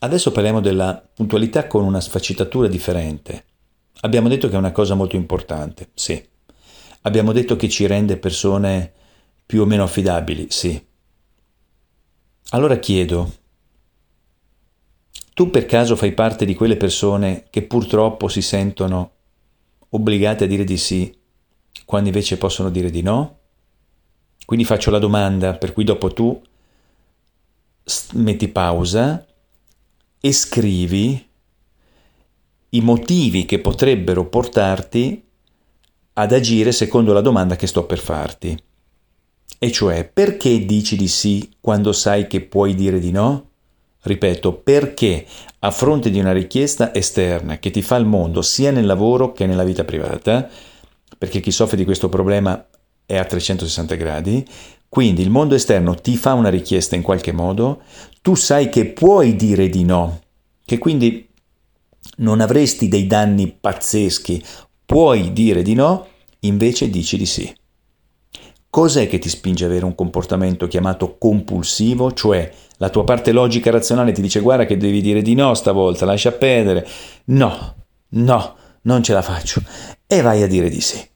Adesso 0.00 0.30
parliamo 0.30 0.60
della 0.60 1.02
puntualità 1.14 1.66
con 1.66 1.84
una 1.84 2.00
sfaccettatura 2.00 2.68
differente. 2.68 3.44
Abbiamo 4.02 4.28
detto 4.28 4.48
che 4.48 4.54
è 4.54 4.58
una 4.58 4.72
cosa 4.72 4.94
molto 4.94 5.16
importante, 5.16 5.90
sì. 5.94 6.24
Abbiamo 7.02 7.32
detto 7.32 7.56
che 7.56 7.68
ci 7.68 7.86
rende 7.86 8.16
persone 8.16 8.92
più 9.44 9.62
o 9.62 9.64
meno 9.64 9.82
affidabili, 9.82 10.46
sì. 10.50 10.80
Allora 12.50 12.78
chiedo, 12.78 13.32
tu 15.34 15.50
per 15.50 15.66
caso 15.66 15.96
fai 15.96 16.12
parte 16.12 16.44
di 16.44 16.54
quelle 16.54 16.76
persone 16.76 17.46
che 17.50 17.62
purtroppo 17.62 18.28
si 18.28 18.42
sentono 18.42 19.12
obbligate 19.90 20.44
a 20.44 20.46
dire 20.46 20.64
di 20.64 20.76
sì 20.76 21.16
quando 21.84 22.08
invece 22.08 22.38
possono 22.38 22.70
dire 22.70 22.90
di 22.90 23.02
no? 23.02 23.38
Quindi 24.44 24.64
faccio 24.64 24.90
la 24.90 24.98
domanda 24.98 25.54
per 25.54 25.72
cui 25.72 25.84
dopo 25.84 26.12
tu 26.12 26.42
metti 28.14 28.48
pausa 28.48 29.26
e 30.20 30.32
scrivi 30.32 31.26
i 32.70 32.80
motivi 32.80 33.46
che 33.46 33.60
potrebbero 33.60 34.26
portarti 34.26 35.24
ad 36.14 36.32
agire 36.32 36.72
secondo 36.72 37.12
la 37.12 37.20
domanda 37.20 37.56
che 37.56 37.66
sto 37.66 37.84
per 37.84 37.98
farti. 37.98 38.60
E 39.58 39.72
cioè, 39.72 40.08
perché 40.08 40.64
dici 40.64 40.96
di 40.96 41.08
sì 41.08 41.50
quando 41.60 41.92
sai 41.92 42.26
che 42.26 42.40
puoi 42.42 42.74
dire 42.74 42.98
di 42.98 43.10
no? 43.10 43.46
Ripeto, 44.00 44.52
perché 44.54 45.26
a 45.60 45.70
fronte 45.70 46.10
di 46.10 46.20
una 46.20 46.32
richiesta 46.32 46.94
esterna 46.94 47.58
che 47.58 47.70
ti 47.70 47.82
fa 47.82 47.96
il 47.96 48.06
mondo 48.06 48.42
sia 48.42 48.70
nel 48.70 48.86
lavoro 48.86 49.32
che 49.32 49.46
nella 49.46 49.64
vita 49.64 49.84
privata, 49.84 50.48
perché 51.16 51.40
chi 51.40 51.50
soffre 51.50 51.76
di 51.76 51.84
questo 51.84 52.08
problema 52.08 52.64
è 53.04 53.16
a 53.16 53.24
360 53.24 53.94
gradi, 53.96 54.46
quindi 54.88 55.22
il 55.22 55.30
mondo 55.30 55.54
esterno 55.54 55.94
ti 55.94 56.16
fa 56.16 56.32
una 56.32 56.48
richiesta 56.48 56.96
in 56.96 57.02
qualche 57.02 57.32
modo, 57.32 57.82
tu 58.22 58.34
sai 58.34 58.68
che 58.68 58.86
puoi 58.86 59.36
dire 59.36 59.68
di 59.68 59.84
no, 59.84 60.20
che 60.64 60.78
quindi 60.78 61.28
non 62.18 62.40
avresti 62.40 62.88
dei 62.88 63.06
danni 63.06 63.48
pazzeschi, 63.48 64.42
puoi 64.84 65.32
dire 65.32 65.62
di 65.62 65.74
no, 65.74 66.06
invece 66.40 66.88
dici 66.88 67.16
di 67.16 67.26
sì. 67.26 67.54
Cos'è 68.70 69.08
che 69.08 69.18
ti 69.18 69.28
spinge 69.28 69.64
ad 69.64 69.70
avere 69.70 69.86
un 69.86 69.94
comportamento 69.94 70.66
chiamato 70.66 71.16
compulsivo? 71.16 72.12
Cioè 72.12 72.52
la 72.76 72.90
tua 72.90 73.04
parte 73.04 73.32
logica 73.32 73.70
razionale 73.70 74.12
ti 74.12 74.20
dice 74.20 74.40
guarda 74.40 74.66
che 74.66 74.76
devi 74.76 75.00
dire 75.00 75.22
di 75.22 75.34
no 75.34 75.54
stavolta, 75.54 76.04
lascia 76.04 76.32
perdere. 76.32 76.86
No, 77.26 77.74
no, 78.10 78.56
non 78.82 79.02
ce 79.02 79.12
la 79.14 79.22
faccio. 79.22 79.62
E 80.06 80.20
vai 80.20 80.42
a 80.42 80.46
dire 80.46 80.68
di 80.68 80.80
sì. 80.80 81.07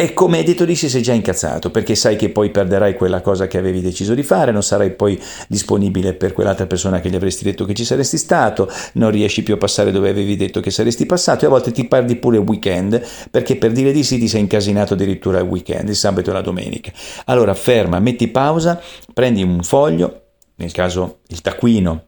E 0.00 0.14
come 0.14 0.38
hai 0.38 0.44
detto 0.44 0.64
di 0.64 0.76
sì 0.76 0.88
sei 0.88 1.02
già 1.02 1.12
incazzato 1.12 1.70
perché 1.70 1.94
sai 1.94 2.16
che 2.16 2.30
poi 2.30 2.48
perderai 2.48 2.94
quella 2.94 3.20
cosa 3.20 3.46
che 3.46 3.58
avevi 3.58 3.82
deciso 3.82 4.14
di 4.14 4.22
fare, 4.22 4.50
non 4.50 4.62
sarai 4.62 4.92
poi 4.92 5.20
disponibile 5.46 6.14
per 6.14 6.32
quell'altra 6.32 6.66
persona 6.66 7.02
che 7.02 7.10
gli 7.10 7.16
avresti 7.16 7.44
detto 7.44 7.66
che 7.66 7.74
ci 7.74 7.84
saresti 7.84 8.16
stato, 8.16 8.66
non 8.94 9.10
riesci 9.10 9.42
più 9.42 9.52
a 9.52 9.56
passare 9.58 9.90
dove 9.90 10.08
avevi 10.08 10.36
detto 10.36 10.60
che 10.60 10.70
saresti 10.70 11.04
passato 11.04 11.44
e 11.44 11.48
a 11.48 11.50
volte 11.50 11.70
ti 11.70 11.86
perdi 11.86 12.16
pure 12.16 12.38
il 12.38 12.44
weekend 12.44 13.06
perché 13.30 13.56
per 13.56 13.72
dire 13.72 13.92
di 13.92 14.02
sì 14.02 14.18
ti 14.18 14.26
sei 14.26 14.40
incasinato 14.40 14.94
addirittura 14.94 15.38
il 15.40 15.44
weekend, 15.44 15.90
il 15.90 15.96
sabato 15.96 16.30
e 16.30 16.32
la 16.32 16.40
domenica. 16.40 16.90
Allora 17.26 17.52
ferma, 17.52 18.00
metti 18.00 18.26
pausa, 18.28 18.80
prendi 19.12 19.42
un 19.42 19.62
foglio, 19.62 20.28
nel 20.54 20.72
caso 20.72 21.18
il 21.26 21.42
taccuino 21.42 22.04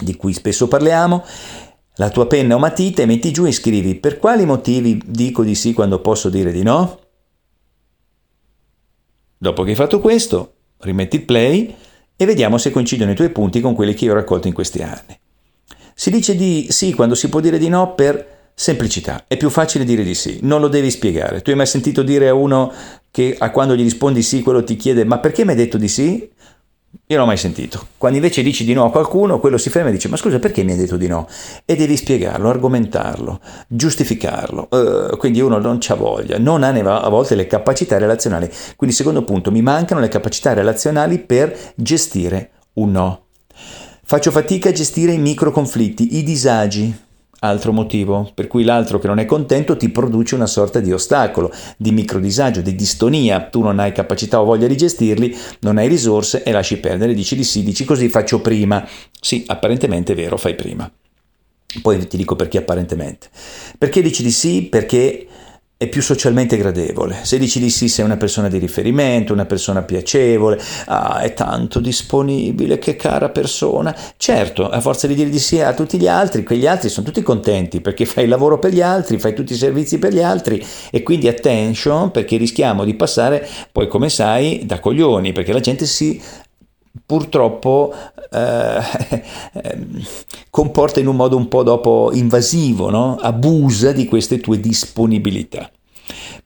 di 0.00 0.16
cui 0.16 0.32
spesso 0.32 0.68
parliamo, 0.68 1.22
la 1.96 2.08
tua 2.08 2.26
penna 2.26 2.54
o 2.54 2.58
matita 2.58 3.02
e 3.02 3.06
metti 3.06 3.30
giù 3.30 3.44
e 3.44 3.52
scrivi 3.52 3.96
per 3.96 4.18
quali 4.18 4.46
motivi 4.46 4.98
dico 5.04 5.42
di 5.42 5.54
sì 5.54 5.74
quando 5.74 6.00
posso 6.00 6.30
dire 6.30 6.50
di 6.50 6.62
no? 6.62 7.08
Dopo 9.42 9.62
che 9.62 9.70
hai 9.70 9.74
fatto 9.74 10.00
questo, 10.00 10.52
rimetti 10.80 11.16
il 11.16 11.24
play 11.24 11.74
e 12.14 12.26
vediamo 12.26 12.58
se 12.58 12.70
coincidono 12.70 13.12
i 13.12 13.14
tuoi 13.14 13.30
punti 13.30 13.62
con 13.62 13.74
quelli 13.74 13.94
che 13.94 14.04
io 14.04 14.10
ho 14.10 14.14
raccolto 14.14 14.48
in 14.48 14.52
questi 14.52 14.82
anni. 14.82 15.18
Si 15.94 16.10
dice 16.10 16.36
di 16.36 16.66
sì 16.68 16.92
quando 16.92 17.14
si 17.14 17.30
può 17.30 17.40
dire 17.40 17.56
di 17.56 17.70
no 17.70 17.94
per 17.94 18.50
semplicità, 18.52 19.24
è 19.26 19.38
più 19.38 19.48
facile 19.48 19.86
dire 19.86 20.04
di 20.04 20.14
sì, 20.14 20.40
non 20.42 20.60
lo 20.60 20.68
devi 20.68 20.90
spiegare. 20.90 21.40
Tu 21.40 21.48
hai 21.48 21.56
mai 21.56 21.64
sentito 21.64 22.02
dire 22.02 22.28
a 22.28 22.34
uno 22.34 22.70
che 23.10 23.34
a 23.38 23.50
quando 23.50 23.74
gli 23.74 23.82
rispondi 23.82 24.20
sì 24.20 24.42
quello 24.42 24.62
ti 24.62 24.76
chiede 24.76 25.06
ma 25.06 25.18
perché 25.20 25.46
mi 25.46 25.52
hai 25.52 25.56
detto 25.56 25.78
di 25.78 25.88
sì? 25.88 26.30
Io 26.92 27.16
non 27.16 27.18
l'ho 27.18 27.26
mai 27.26 27.36
sentito. 27.36 27.86
Quando 27.98 28.18
invece 28.18 28.42
dici 28.42 28.64
di 28.64 28.72
no 28.72 28.84
a 28.84 28.90
qualcuno, 28.90 29.38
quello 29.38 29.58
si 29.58 29.70
ferma 29.70 29.90
e 29.90 29.92
dice: 29.92 30.08
Ma 30.08 30.16
scusa, 30.16 30.40
perché 30.40 30.64
mi 30.64 30.72
hai 30.72 30.78
detto 30.78 30.96
di 30.96 31.06
no? 31.06 31.28
E 31.64 31.76
devi 31.76 31.96
spiegarlo, 31.96 32.48
argomentarlo, 32.48 33.40
giustificarlo. 33.68 34.68
Uh, 34.70 35.16
quindi 35.16 35.40
uno 35.40 35.58
non 35.58 35.78
c'ha 35.78 35.94
voglia, 35.94 36.38
non 36.38 36.64
ha 36.64 36.70
a 36.70 37.08
volte 37.08 37.36
le 37.36 37.46
capacità 37.46 37.96
relazionali. 37.98 38.50
Quindi, 38.74 38.94
secondo 38.94 39.22
punto, 39.22 39.52
mi 39.52 39.62
mancano 39.62 40.00
le 40.00 40.08
capacità 40.08 40.52
relazionali 40.52 41.18
per 41.20 41.56
gestire 41.76 42.50
un 42.74 42.90
no. 42.90 43.24
Faccio 44.02 44.32
fatica 44.32 44.70
a 44.70 44.72
gestire 44.72 45.12
i 45.12 45.18
micro 45.18 45.52
conflitti, 45.52 46.16
i 46.16 46.24
disagi 46.24 47.08
Altro 47.42 47.72
motivo 47.72 48.30
per 48.34 48.46
cui 48.46 48.64
l'altro 48.64 48.98
che 48.98 49.06
non 49.06 49.18
è 49.18 49.24
contento 49.24 49.76
ti 49.76 49.88
produce 49.88 50.34
una 50.34 50.46
sorta 50.46 50.78
di 50.78 50.92
ostacolo, 50.92 51.50
di 51.76 51.90
microdisagio, 51.90 52.60
di 52.60 52.74
distonia. 52.74 53.48
Tu 53.48 53.62
non 53.62 53.78
hai 53.78 53.92
capacità 53.92 54.40
o 54.40 54.44
voglia 54.44 54.66
di 54.66 54.76
gestirli, 54.76 55.34
non 55.60 55.78
hai 55.78 55.88
risorse 55.88 56.42
e 56.42 56.52
lasci 56.52 56.78
perdere. 56.78 57.14
Dici 57.14 57.34
di 57.36 57.44
sì, 57.44 57.62
dici 57.62 57.84
così 57.84 58.10
faccio 58.10 58.40
prima. 58.40 58.86
Sì, 59.18 59.44
apparentemente 59.46 60.12
è 60.12 60.16
vero, 60.16 60.36
fai 60.36 60.54
prima. 60.54 60.90
Poi 61.80 62.06
ti 62.06 62.16
dico 62.16 62.36
perché 62.36 62.58
apparentemente. 62.58 63.28
Perché 63.78 64.02
dici 64.02 64.22
di 64.22 64.32
sì? 64.32 64.64
Perché 64.64 65.26
è 65.82 65.88
più 65.88 66.02
socialmente 66.02 66.58
gradevole. 66.58 67.20
Se 67.22 67.38
dici 67.38 67.58
di 67.58 67.70
sì 67.70 67.88
sei 67.88 68.04
una 68.04 68.18
persona 68.18 68.48
di 68.48 68.58
riferimento, 68.58 69.32
una 69.32 69.46
persona 69.46 69.80
piacevole, 69.80 70.60
ah, 70.84 71.20
è 71.20 71.32
tanto 71.32 71.80
disponibile, 71.80 72.78
che 72.78 72.96
cara 72.96 73.30
persona. 73.30 73.96
Certo, 74.18 74.68
a 74.68 74.78
forza 74.82 75.06
di 75.06 75.14
dire 75.14 75.30
di 75.30 75.38
sì 75.38 75.58
a 75.58 75.72
tutti 75.72 75.96
gli 75.96 76.06
altri, 76.06 76.44
quegli 76.44 76.66
altri 76.66 76.90
sono 76.90 77.06
tutti 77.06 77.22
contenti 77.22 77.80
perché 77.80 78.04
fai 78.04 78.24
il 78.24 78.28
lavoro 78.28 78.58
per 78.58 78.74
gli 78.74 78.82
altri, 78.82 79.18
fai 79.18 79.32
tutti 79.32 79.54
i 79.54 79.56
servizi 79.56 79.98
per 79.98 80.12
gli 80.12 80.20
altri 80.20 80.62
e 80.90 81.02
quindi 81.02 81.28
attention 81.28 82.10
perché 82.10 82.36
rischiamo 82.36 82.84
di 82.84 82.92
passare 82.92 83.48
poi 83.72 83.88
come 83.88 84.10
sai 84.10 84.66
da 84.66 84.80
coglioni 84.80 85.32
perché 85.32 85.54
la 85.54 85.60
gente 85.60 85.86
si 85.86 86.20
purtroppo 87.10 87.92
eh, 88.30 88.80
comporta 90.48 91.00
in 91.00 91.08
un 91.08 91.16
modo 91.16 91.36
un 91.36 91.48
po' 91.48 91.64
dopo 91.64 92.12
invasivo, 92.12 92.88
no? 92.88 93.16
abusa 93.16 93.90
di 93.90 94.06
queste 94.06 94.38
tue 94.38 94.60
disponibilità. 94.60 95.68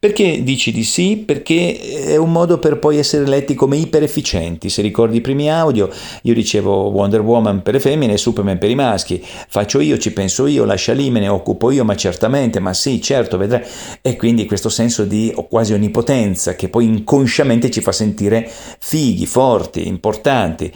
Perché 0.04 0.42
dici 0.42 0.70
di 0.70 0.84
sì? 0.84 1.16
Perché 1.16 1.78
è 1.78 2.16
un 2.16 2.30
modo 2.30 2.58
per 2.58 2.78
poi 2.78 2.98
essere 2.98 3.26
letti 3.26 3.54
come 3.54 3.78
iperefficienti. 3.78 4.68
Se 4.68 4.82
ricordi 4.82 5.16
i 5.16 5.22
primi 5.22 5.50
audio, 5.50 5.88
io 6.24 6.34
dicevo 6.34 6.90
Wonder 6.90 7.22
Woman 7.22 7.62
per 7.62 7.72
le 7.72 7.80
femmine 7.80 8.12
e 8.12 8.18
Superman 8.18 8.58
per 8.58 8.68
i 8.68 8.74
maschi. 8.74 9.24
Faccio 9.24 9.80
io, 9.80 9.96
ci 9.96 10.12
penso 10.12 10.46
io, 10.46 10.66
lascia 10.66 10.92
lì, 10.92 11.08
me 11.08 11.20
ne 11.20 11.28
occupo 11.28 11.70
io, 11.70 11.86
ma 11.86 11.96
certamente, 11.96 12.60
ma 12.60 12.74
sì, 12.74 13.00
certo, 13.00 13.38
vedrai. 13.38 13.62
E 14.02 14.16
quindi 14.16 14.44
questo 14.44 14.68
senso 14.68 15.06
di 15.06 15.34
quasi 15.48 15.72
onnipotenza 15.72 16.54
che 16.54 16.68
poi 16.68 16.84
inconsciamente 16.84 17.70
ci 17.70 17.80
fa 17.80 17.92
sentire 17.92 18.46
fighi, 18.78 19.24
forti, 19.24 19.88
importanti. 19.88 20.70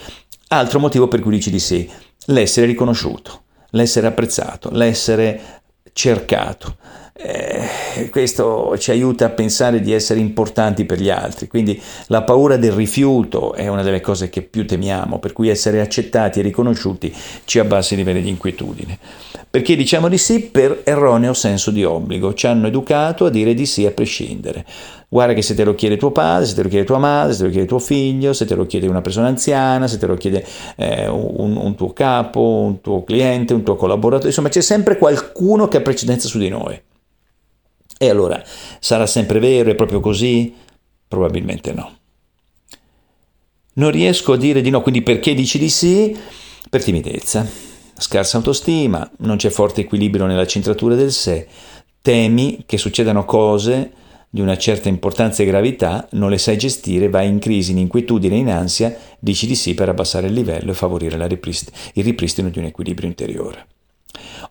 Altro 0.49 0.79
motivo 0.79 1.07
per 1.07 1.21
cui 1.21 1.33
dici 1.33 1.51
di 1.51 1.61
sì, 1.61 1.87
l'essere 2.29 2.65
riconosciuto, 2.65 3.43
l'essere 3.73 4.07
apprezzato, 4.07 4.71
l'essere 4.73 5.61
cercato. 5.93 6.77
Eh, 7.21 8.11
questo 8.11 8.79
ci 8.79 8.93
aiuta 8.93 9.25
a 9.25 9.31
pensare 9.31 9.81
di 9.81 9.93
essere 9.93 10.21
importanti 10.21 10.85
per 10.85 11.01
gli 11.01 11.11
altri, 11.11 11.49
quindi 11.49 11.81
la 12.07 12.23
paura 12.23 12.57
del 12.57 12.71
rifiuto 12.71 13.55
è 13.55 13.67
una 13.67 13.83
delle 13.83 14.01
cose 14.01 14.31
che 14.31 14.43
più 14.43 14.65
temiamo, 14.65 15.19
per 15.19 15.33
cui 15.33 15.49
essere 15.49 15.81
accettati 15.81 16.39
e 16.39 16.43
riconosciuti 16.43 17.13
ci 17.45 17.59
abbassa 17.59 17.95
i 17.95 17.97
livelli 17.97 18.23
di 18.23 18.29
inquietudine. 18.29 18.97
Perché 19.51 19.75
diciamo 19.75 20.09
di 20.09 20.17
sì 20.17 20.43
per 20.43 20.83
erroneo 20.85 21.33
senso 21.33 21.73
di 21.73 21.83
obbligo, 21.83 22.35
ci 22.35 22.47
hanno 22.47 22.69
educato 22.69 23.25
a 23.25 23.31
dire 23.31 23.53
di 23.53 23.67
sì 23.67 23.85
a 23.85 23.91
prescindere. 23.91 24.65
Guarda 25.09 25.35
che 25.35 25.43
se 25.43 25.55
te 25.55 25.65
lo 25.65 25.75
chiede 25.75 25.97
tuo 25.97 26.13
padre, 26.13 26.47
se 26.47 26.55
te 26.55 26.63
lo 26.63 26.69
chiede 26.69 26.85
tua 26.85 26.99
madre, 26.99 27.33
se 27.33 27.39
te 27.39 27.45
lo 27.47 27.51
chiede 27.51 27.67
tuo 27.67 27.81
figlio, 27.81 28.33
se 28.33 28.45
te 28.45 28.55
lo 28.55 28.65
chiede 28.67 28.87
una 28.87 29.01
persona 29.01 29.27
anziana, 29.27 29.89
se 29.89 29.99
te 29.99 30.07
lo 30.07 30.15
chiede 30.15 30.47
eh, 30.77 31.09
un, 31.09 31.57
un 31.57 31.75
tuo 31.75 31.93
capo, 31.93 32.41
un 32.41 32.81
tuo 32.81 33.03
cliente, 33.03 33.55
un 33.55 33.65
tuo 33.65 33.75
collaboratore, 33.75 34.29
insomma 34.29 34.51
c'è 34.51 34.61
sempre 34.61 34.99
qualcuno 34.99 35.67
che 35.67 35.79
ha 35.79 35.81
precedenza 35.81 36.29
su 36.29 36.39
di 36.39 36.49
noi. 36.49 36.81
E 37.99 38.09
allora 38.09 38.43
sarà 38.79 39.07
sempre 39.07 39.41
vero? 39.41 39.71
È 39.71 39.75
proprio 39.75 40.01
così? 40.01 40.55
Probabilmente 41.07 41.73
no. 41.73 41.97
Non 43.75 43.91
riesco 43.91 44.33
a 44.33 44.37
dire 44.37 44.61
di 44.61 44.71
no, 44.71 44.83
quindi 44.83 45.03
perché 45.03 45.35
dici 45.35 45.59
di 45.59 45.69
sì? 45.69 46.17
Per 46.71 46.83
timidezza, 46.83 47.47
scarsa 47.97 48.37
autostima, 48.37 49.09
non 49.19 49.37
c'è 49.37 49.51
forte 49.51 49.81
equilibrio 49.81 50.27
nella 50.27 50.47
centratura 50.47 50.95
del 50.95 51.13
sé, 51.13 51.47
temi 52.03 52.65
che 52.67 52.77
succedano 52.77 53.25
cose 53.25 53.93
di 54.31 54.41
una 54.41 54.59
certa 54.59 54.89
importanza 54.89 55.43
e 55.43 55.47
gravità, 55.47 56.07
non 56.13 56.29
le 56.29 56.39
sai 56.39 56.59
gestire, 56.59 57.09
vai 57.09 57.29
in 57.29 57.39
crisi, 57.39 57.71
in 57.71 57.79
inquietudine, 57.79 58.37
in 58.37 58.51
ansia, 58.51 58.95
dici 59.19 59.47
di 59.47 59.55
sì 59.55 59.75
per 59.75 59.89
abbassare 59.89 60.27
il 60.27 60.35
livello 60.35 60.73
e 60.73 60.75
favorire 60.75 61.27
riprist- 61.27 61.73
il 61.95 62.05
ripristino 62.05 62.51
di 62.51 62.59
un 62.59 62.67
equilibrio 62.67 63.09
interiore. 63.09 63.67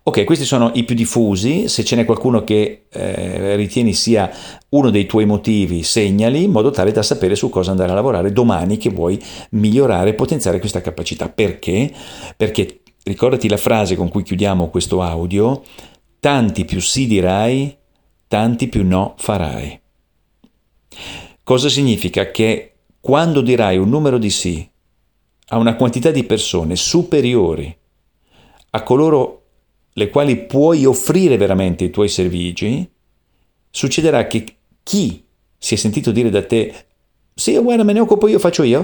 Ok, 0.08 0.24
questi 0.24 0.46
sono 0.46 0.72
i 0.74 0.86
più 0.86 0.96
diffusi, 0.96 1.68
se 1.68 1.84
ce 1.84 1.98
n'è 1.98 2.06
qualcuno 2.06 2.46
che 2.46 2.86
eh, 2.90 3.58
ritieni 3.58 3.94
sia 3.94 4.32
uno 4.70 4.90
dei 4.90 5.06
tuoi 5.06 5.26
motivi, 5.26 5.84
segnali 5.84 6.44
in 6.44 6.52
modo 6.52 6.70
tale 6.70 6.94
da 6.94 7.04
sapere 7.04 7.36
su 7.36 7.50
cosa 7.50 7.72
andare 7.72 7.92
a 7.92 7.96
lavorare 7.96 8.32
domani 8.32 8.78
che 8.78 8.90
vuoi 8.90 9.22
migliorare 9.50 10.12
e 10.12 10.14
potenziare 10.14 10.60
questa 10.60 10.80
capacità. 10.80 11.28
Perché? 11.28 11.92
Perché 12.38 12.84
ricordati 13.04 13.50
la 13.50 13.58
frase 13.58 13.98
con 13.98 14.08
cui 14.08 14.24
chiudiamo 14.24 14.70
questo 14.70 15.02
audio, 15.02 15.62
tanti 16.22 16.64
più 16.64 16.80
sì 16.80 17.06
dirai, 17.06 17.76
tanti 18.30 18.70
più 18.70 18.88
no 18.88 19.14
farai. 19.18 19.78
Cosa 21.44 21.68
significa? 21.68 22.32
Che 22.32 22.76
quando 23.02 23.42
dirai 23.42 23.78
un 23.78 23.90
numero 23.90 24.18
di 24.18 24.30
sì 24.30 24.66
a 25.50 25.58
una 25.58 25.76
quantità 25.76 26.12
di 26.12 26.24
persone 26.24 26.78
superiori 26.78 27.78
a 28.70 28.84
coloro 28.84 29.37
le 29.98 30.10
quali 30.10 30.38
puoi 30.38 30.86
offrire 30.86 31.38
veramente 31.38 31.84
i 31.84 31.90
tuoi 31.90 32.08
servigi, 32.08 32.88
succederà 33.70 34.28
che 34.28 34.46
chi 34.84 35.24
si 35.58 35.74
è 35.74 35.78
sentito 35.78 36.12
dire 36.12 36.30
da 36.30 36.46
te 36.46 36.86
sì, 37.38 37.56
guarda, 37.60 37.84
me 37.84 37.94
ne 37.94 38.00
occupo 38.00 38.28
io, 38.28 38.40
faccio 38.40 38.64
io, 38.64 38.84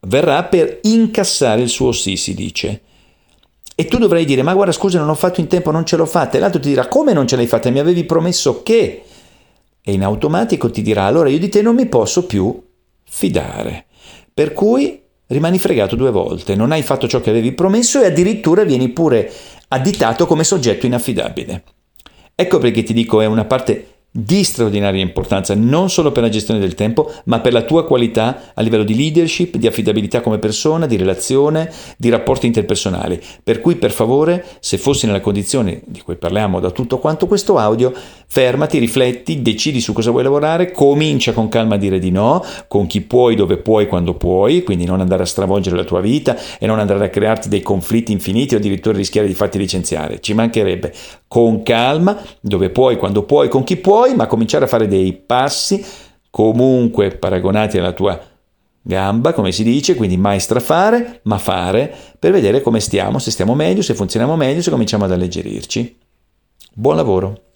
verrà 0.00 0.42
per 0.42 0.80
incassare 0.82 1.62
il 1.62 1.68
suo 1.68 1.92
sì, 1.92 2.16
si 2.16 2.34
dice. 2.34 2.80
E 3.76 3.84
tu 3.84 3.98
dovrai 3.98 4.24
dire, 4.24 4.42
ma 4.42 4.52
guarda, 4.52 4.72
scusa, 4.72 4.98
non 4.98 5.08
ho 5.08 5.14
fatto 5.14 5.40
in 5.40 5.46
tempo, 5.46 5.70
non 5.70 5.86
ce 5.86 5.96
l'ho 5.96 6.04
fatta. 6.04 6.36
E 6.36 6.40
l'altro 6.40 6.58
ti 6.58 6.70
dirà, 6.70 6.88
come 6.88 7.12
non 7.12 7.28
ce 7.28 7.36
l'hai 7.36 7.46
fatta? 7.46 7.70
Mi 7.70 7.78
avevi 7.78 8.02
promesso 8.02 8.64
che... 8.64 9.04
E 9.80 9.92
in 9.92 10.02
automatico 10.02 10.72
ti 10.72 10.82
dirà, 10.82 11.04
allora 11.04 11.28
io 11.28 11.38
di 11.38 11.48
te 11.48 11.62
non 11.62 11.76
mi 11.76 11.86
posso 11.86 12.26
più 12.26 12.60
fidare. 13.04 13.86
Per 14.34 14.52
cui 14.52 15.00
rimani 15.28 15.60
fregato 15.60 15.94
due 15.94 16.10
volte, 16.10 16.56
non 16.56 16.72
hai 16.72 16.82
fatto 16.82 17.06
ciò 17.06 17.20
che 17.20 17.30
avevi 17.30 17.52
promesso 17.52 18.02
e 18.02 18.06
addirittura 18.06 18.64
vieni 18.64 18.88
pure 18.88 19.30
additato 19.72 20.26
come 20.26 20.44
soggetto 20.44 20.86
inaffidabile. 20.86 21.64
Ecco 22.34 22.58
perché 22.58 22.82
ti 22.82 22.92
dico 22.92 23.20
è 23.20 23.26
una 23.26 23.44
parte 23.44 23.91
di 24.14 24.44
straordinaria 24.44 25.00
importanza 25.00 25.54
non 25.54 25.88
solo 25.88 26.12
per 26.12 26.22
la 26.22 26.28
gestione 26.28 26.60
del 26.60 26.74
tempo, 26.74 27.10
ma 27.24 27.40
per 27.40 27.54
la 27.54 27.62
tua 27.62 27.86
qualità 27.86 28.52
a 28.52 28.60
livello 28.60 28.84
di 28.84 28.94
leadership, 28.94 29.56
di 29.56 29.66
affidabilità 29.66 30.20
come 30.20 30.38
persona, 30.38 30.84
di 30.84 30.96
relazione, 30.96 31.72
di 31.96 32.10
rapporti 32.10 32.44
interpersonali. 32.44 33.18
Per 33.42 33.62
cui, 33.62 33.76
per 33.76 33.90
favore, 33.90 34.44
se 34.60 34.76
fossi 34.76 35.06
nella 35.06 35.22
condizione 35.22 35.80
di 35.86 36.02
cui 36.02 36.16
parliamo 36.16 36.60
da 36.60 36.70
tutto 36.70 36.98
quanto 36.98 37.26
questo 37.26 37.56
audio, 37.56 37.90
fermati, 38.26 38.78
rifletti, 38.78 39.40
decidi 39.40 39.80
su 39.80 39.94
cosa 39.94 40.10
vuoi 40.10 40.24
lavorare, 40.24 40.72
comincia 40.72 41.32
con 41.32 41.48
calma 41.48 41.76
a 41.76 41.78
dire 41.78 41.98
di 41.98 42.10
no, 42.10 42.44
con 42.68 42.86
chi 42.86 43.00
puoi, 43.00 43.34
dove 43.34 43.56
puoi, 43.56 43.86
quando 43.86 44.12
puoi, 44.12 44.62
quindi 44.62 44.84
non 44.84 45.00
andare 45.00 45.22
a 45.22 45.26
stravolgere 45.26 45.76
la 45.76 45.84
tua 45.84 46.02
vita 46.02 46.36
e 46.58 46.66
non 46.66 46.78
andare 46.78 47.06
a 47.06 47.08
crearti 47.08 47.48
dei 47.48 47.62
conflitti 47.62 48.12
infiniti 48.12 48.54
o 48.54 48.58
addirittura 48.58 48.94
rischiare 48.94 49.26
di 49.26 49.34
farti 49.34 49.56
licenziare. 49.56 50.20
Ci 50.20 50.34
mancherebbe. 50.34 50.92
Con 51.26 51.62
calma, 51.62 52.18
dove 52.42 52.68
puoi, 52.68 52.98
quando 52.98 53.22
puoi, 53.22 53.48
con 53.48 53.64
chi 53.64 53.76
puoi 53.76 54.01
poi, 54.02 54.16
ma 54.16 54.26
cominciare 54.26 54.64
a 54.64 54.68
fare 54.68 54.88
dei 54.88 55.12
passi 55.12 55.84
comunque 56.28 57.10
paragonati 57.10 57.78
alla 57.78 57.92
tua 57.92 58.20
gamba, 58.80 59.32
come 59.32 59.52
si 59.52 59.62
dice, 59.62 59.94
quindi 59.94 60.16
mai 60.16 60.40
strafare, 60.40 61.20
ma 61.24 61.38
fare, 61.38 61.94
per 62.18 62.32
vedere 62.32 62.62
come 62.62 62.80
stiamo, 62.80 63.20
se 63.20 63.30
stiamo 63.30 63.54
meglio, 63.54 63.80
se 63.80 63.94
funzioniamo 63.94 64.34
meglio, 64.34 64.60
se 64.60 64.70
cominciamo 64.70 65.04
ad 65.04 65.12
alleggerirci. 65.12 65.98
Buon 66.74 66.96
lavoro! 66.96 67.51